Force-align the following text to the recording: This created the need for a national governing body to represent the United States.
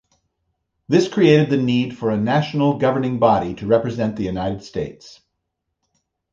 This 0.87 1.07
created 1.07 1.51
the 1.51 1.61
need 1.61 1.95
for 1.95 2.09
a 2.09 2.17
national 2.17 2.79
governing 2.79 3.19
body 3.19 3.53
to 3.53 3.67
represent 3.67 4.15
the 4.15 4.23
United 4.23 4.63
States. 4.63 5.21